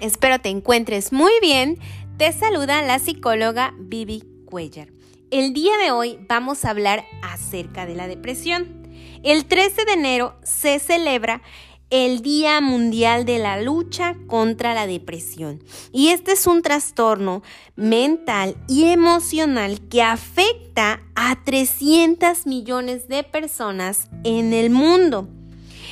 [0.00, 1.78] espero te encuentres muy bien.
[2.16, 4.88] Te saluda la psicóloga Vivi Cuellar.
[5.30, 8.88] El día de hoy vamos a hablar acerca de la depresión.
[9.22, 11.42] El 13 de enero se celebra
[11.90, 15.62] el Día Mundial de la Lucha contra la Depresión.
[15.92, 17.42] Y este es un trastorno
[17.74, 25.28] mental y emocional que afecta a 300 millones de personas en el mundo.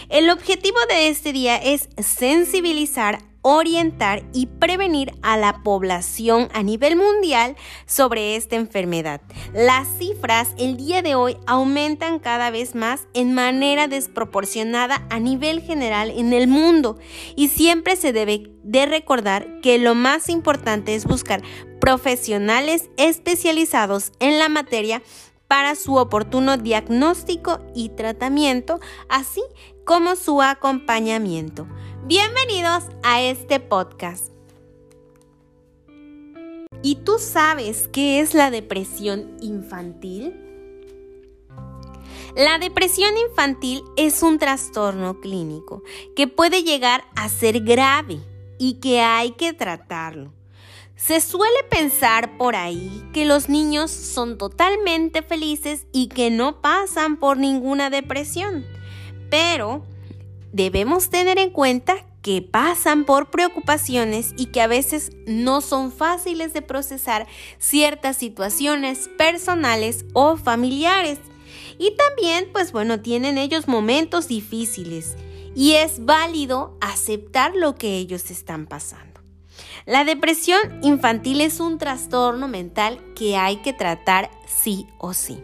[0.08, 6.96] El objetivo de este día es sensibilizar orientar y prevenir a la población a nivel
[6.96, 9.22] mundial sobre esta enfermedad.
[9.54, 15.62] Las cifras el día de hoy aumentan cada vez más en manera desproporcionada a nivel
[15.62, 16.98] general en el mundo
[17.36, 21.42] y siempre se debe de recordar que lo más importante es buscar
[21.80, 25.02] profesionales especializados en la materia
[25.48, 29.42] para su oportuno diagnóstico y tratamiento, así
[29.84, 31.66] como su acompañamiento.
[32.04, 34.32] Bienvenidos a este podcast.
[36.82, 40.36] ¿Y tú sabes qué es la depresión infantil?
[42.36, 45.82] La depresión infantil es un trastorno clínico
[46.14, 48.20] que puede llegar a ser grave
[48.58, 50.37] y que hay que tratarlo.
[50.98, 57.18] Se suele pensar por ahí que los niños son totalmente felices y que no pasan
[57.18, 58.66] por ninguna depresión,
[59.30, 59.84] pero
[60.52, 66.52] debemos tener en cuenta que pasan por preocupaciones y que a veces no son fáciles
[66.52, 71.20] de procesar ciertas situaciones personales o familiares.
[71.78, 75.14] Y también, pues bueno, tienen ellos momentos difíciles
[75.54, 79.07] y es válido aceptar lo que ellos están pasando.
[79.88, 85.42] La depresión infantil es un trastorno mental que hay que tratar sí o sí.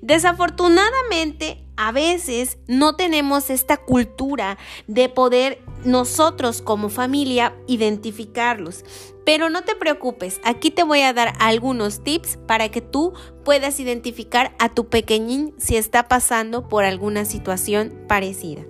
[0.00, 8.82] Desafortunadamente, a veces no tenemos esta cultura de poder nosotros como familia identificarlos.
[9.26, 13.12] Pero no te preocupes, aquí te voy a dar algunos tips para que tú
[13.44, 18.62] puedas identificar a tu pequeñín si está pasando por alguna situación parecida.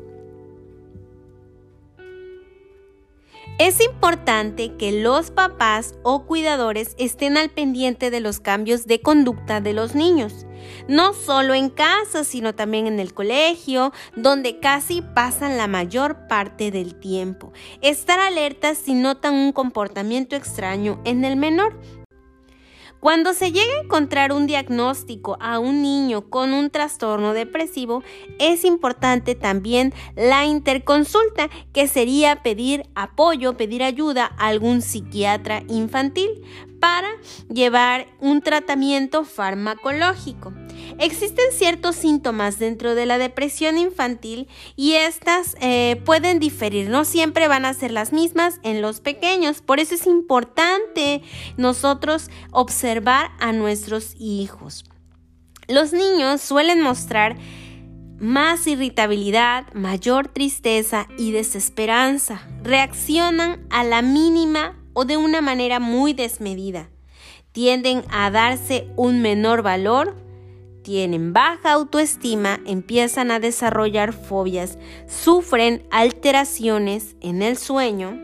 [3.58, 9.62] Es importante que los papás o cuidadores estén al pendiente de los cambios de conducta
[9.62, 10.44] de los niños,
[10.88, 16.70] no solo en casa, sino también en el colegio, donde casi pasan la mayor parte
[16.70, 17.54] del tiempo.
[17.80, 21.80] Estar alertas si notan un comportamiento extraño en el menor
[23.00, 28.02] cuando se llega a encontrar un diagnóstico a un niño con un trastorno depresivo,
[28.38, 36.42] es importante también la interconsulta, que sería pedir apoyo, pedir ayuda a algún psiquiatra infantil
[36.80, 37.08] para
[37.48, 40.52] llevar un tratamiento farmacológico.
[40.98, 47.48] Existen ciertos síntomas dentro de la depresión infantil y estas eh, pueden diferir, no siempre
[47.48, 51.22] van a ser las mismas en los pequeños, por eso es importante
[51.56, 54.84] nosotros observar a nuestros hijos.
[55.68, 57.36] Los niños suelen mostrar
[58.18, 62.46] más irritabilidad, mayor tristeza y desesperanza.
[62.62, 66.88] Reaccionan a la mínima o de una manera muy desmedida.
[67.52, 70.16] Tienden a darse un menor valor,
[70.82, 78.18] tienen baja autoestima, empiezan a desarrollar fobias, sufren alteraciones en el sueño,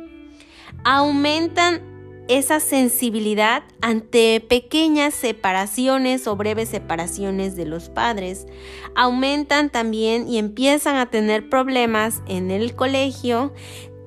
[0.83, 1.83] aumentan
[2.29, 8.47] esa sensibilidad ante pequeñas separaciones o breves separaciones de los padres.
[8.95, 13.53] Aumentan también y empiezan a tener problemas en el colegio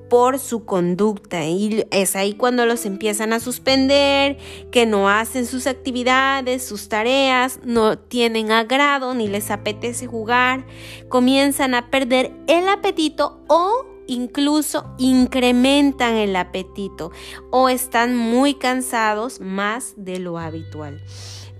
[0.08, 4.38] por su conducta y es ahí cuando los empiezan a suspender,
[4.70, 10.66] que no hacen sus actividades, sus tareas, no tienen agrado ni les apetece jugar,
[11.08, 17.10] comienzan a perder el apetito o incluso incrementan el apetito
[17.50, 21.02] o están muy cansados más de lo habitual.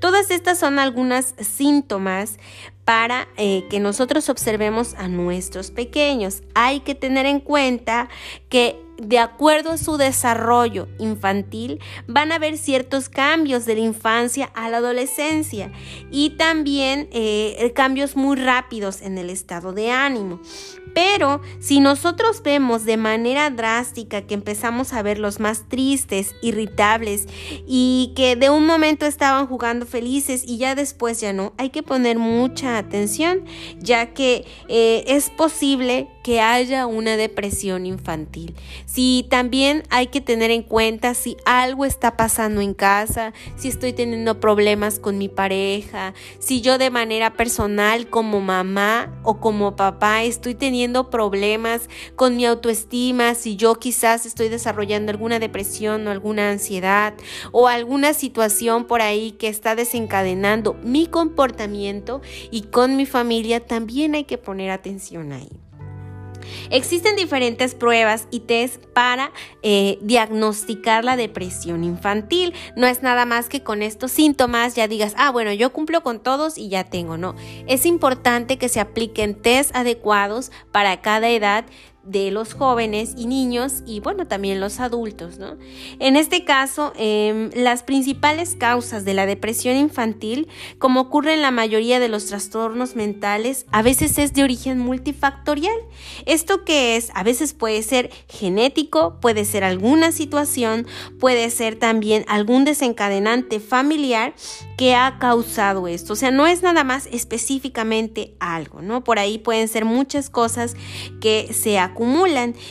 [0.01, 2.39] Todas estas son algunas síntomas
[2.87, 6.45] para eh, que nosotros observemos a nuestros pequeños.
[6.55, 8.09] Hay que tener en cuenta
[8.49, 14.51] que de acuerdo a su desarrollo infantil, van a haber ciertos cambios de la infancia
[14.55, 15.73] a la adolescencia
[16.11, 20.41] y también eh, cambios muy rápidos en el estado de ánimo.
[20.97, 27.27] Pero si nosotros vemos de manera drástica que empezamos a ver los más tristes, irritables
[27.67, 31.83] y que de un momento estaban jugando felices y ya después ya no, hay que
[31.83, 33.45] poner mucha atención
[33.79, 38.57] ya que eh, es posible que haya una depresión infantil.
[38.85, 43.93] Si también hay que tener en cuenta si algo está pasando en casa, si estoy
[43.93, 50.25] teniendo problemas con mi pareja, si yo de manera personal como mamá o como papá
[50.25, 56.51] estoy teniendo problemas con mi autoestima, si yo quizás estoy desarrollando alguna depresión o alguna
[56.51, 57.15] ansiedad
[57.53, 62.21] o alguna situación por ahí que está desencadenando mi comportamiento
[62.51, 65.66] y con mi familia, también hay que poner atención ahí.
[66.71, 69.33] Existen diferentes pruebas y test para
[69.63, 72.55] eh, diagnosticar la depresión infantil.
[72.77, 76.21] No es nada más que con estos síntomas ya digas, ah, bueno, yo cumplo con
[76.21, 77.35] todos y ya tengo, no.
[77.67, 81.65] Es importante que se apliquen test adecuados para cada edad
[82.07, 85.57] de los jóvenes y niños y bueno, también los adultos, ¿no?
[85.99, 90.49] En este caso, em, las principales causas de la depresión infantil,
[90.79, 95.77] como ocurre en la mayoría de los trastornos mentales, a veces es de origen multifactorial.
[96.27, 97.11] ¿Esto que es?
[97.15, 100.87] A veces puede ser genético, puede ser alguna situación,
[101.19, 104.35] puede ser también algún desencadenante familiar
[104.77, 106.13] que ha causado esto.
[106.13, 109.03] O sea, no es nada más específicamente algo, ¿no?
[109.03, 110.77] Por ahí pueden ser muchas cosas
[111.21, 111.96] que se acumulan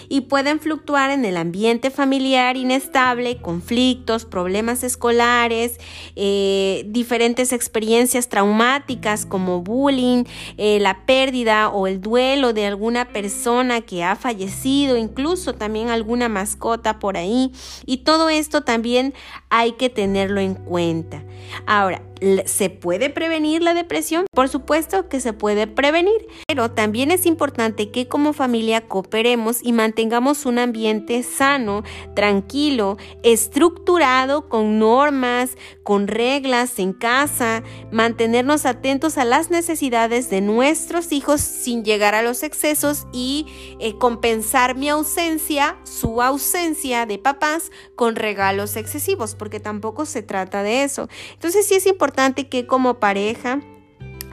[0.10, 5.80] y pueden fluctuar en el ambiente familiar inestable, conflictos, problemas escolares,
[6.16, 10.26] eh, diferentes experiencias traumáticas como bullying,
[10.58, 16.30] eh, la pérdida o el duelo de alguna persona que ha fallecido, incluso también alguna
[16.30, 17.52] mascota por ahí.
[17.86, 19.14] Y todo esto también
[19.50, 21.24] hay que tenerlo en cuenta.
[21.66, 22.02] Ahora,
[22.46, 24.26] ¿Se puede prevenir la depresión?
[24.32, 29.15] Por supuesto que se puede prevenir, pero también es importante que como familia cooperemos
[29.64, 31.84] y mantengamos un ambiente sano,
[32.16, 41.12] tranquilo, estructurado, con normas, con reglas en casa, mantenernos atentos a las necesidades de nuestros
[41.12, 43.48] hijos sin llegar a los excesos y
[43.80, 50.64] eh, compensar mi ausencia, su ausencia de papás con regalos excesivos, porque tampoco se trata
[50.64, 51.10] de eso.
[51.34, 53.62] Entonces sí es importante importante que como pareja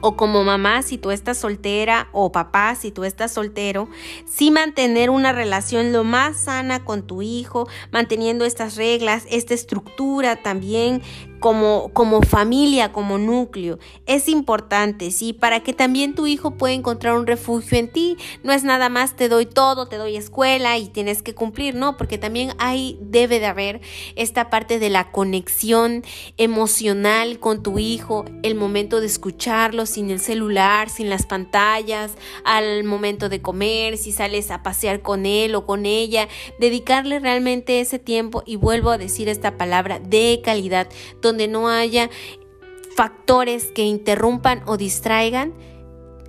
[0.03, 3.87] o como mamá si tú estás soltera o papá si tú estás soltero,
[4.25, 10.35] sí mantener una relación lo más sana con tu hijo, manteniendo estas reglas, esta estructura
[10.35, 11.01] también
[11.43, 13.77] como, como familia, como núcleo.
[14.05, 15.33] Es importante, ¿sí?
[15.33, 18.15] Para que también tu hijo pueda encontrar un refugio en ti.
[18.43, 21.97] No es nada más te doy todo, te doy escuela y tienes que cumplir, no,
[21.97, 23.81] porque también hay, debe de haber
[24.15, 26.05] esta parte de la conexión
[26.37, 32.13] emocional con tu hijo, el momento de escucharlo sin el celular, sin las pantallas,
[32.45, 37.81] al momento de comer, si sales a pasear con él o con ella, dedicarle realmente
[37.81, 40.87] ese tiempo y vuelvo a decir esta palabra de calidad,
[41.21, 42.09] donde no haya
[42.95, 45.53] factores que interrumpan o distraigan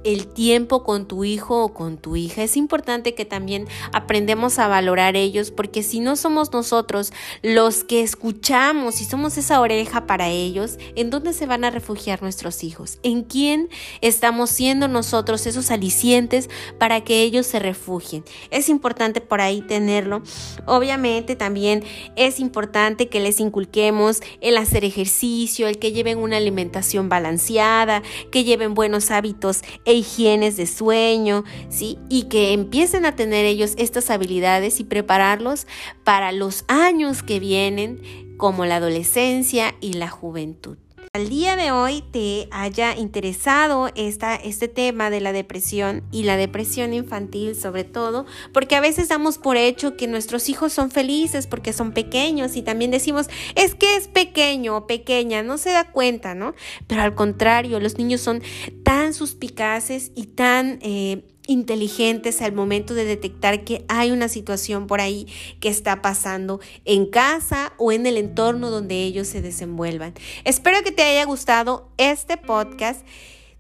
[0.05, 2.43] el tiempo con tu hijo o con tu hija.
[2.43, 7.13] Es importante que también aprendemos a valorar ellos porque si no somos nosotros
[7.43, 12.23] los que escuchamos y somos esa oreja para ellos, ¿en dónde se van a refugiar
[12.23, 12.99] nuestros hijos?
[13.03, 13.69] ¿En quién
[14.01, 16.49] estamos siendo nosotros esos alicientes
[16.79, 18.25] para que ellos se refugien?
[18.51, 20.23] Es importante por ahí tenerlo.
[20.67, 21.83] Obviamente también
[22.17, 28.45] es importante que les inculquemos el hacer ejercicio, el que lleven una alimentación balanceada, que
[28.45, 29.63] lleven buenos hábitos
[29.95, 31.99] higienes de sueño, ¿sí?
[32.09, 35.67] Y que empiecen a tener ellos estas habilidades y prepararlos
[36.05, 38.03] para los años que vienen,
[38.37, 40.77] como la adolescencia y la juventud
[41.15, 46.37] al día de hoy te haya interesado esta, este tema de la depresión y la
[46.37, 51.47] depresión infantil sobre todo, porque a veces damos por hecho que nuestros hijos son felices
[51.47, 55.93] porque son pequeños y también decimos, es que es pequeño o pequeña, no se da
[55.93, 56.53] cuenta, ¿no?
[56.89, 58.43] Pero al contrario, los niños son
[58.83, 60.81] tan suspicaces y tan...
[60.83, 65.27] Eh, inteligentes al momento de detectar que hay una situación por ahí
[65.61, 70.15] que está pasando en casa o en el entorno donde ellos se desenvuelvan.
[70.45, 73.05] Espero que te haya gustado este podcast.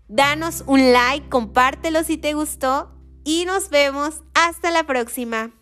[0.08, 2.90] Danos un like, compártelo si te gustó
[3.24, 5.52] y nos vemos hasta la próxima.